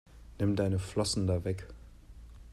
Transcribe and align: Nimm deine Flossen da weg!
Nimm 0.39 0.55
deine 0.55 0.79
Flossen 0.79 1.27
da 1.27 1.43
weg! 1.45 1.67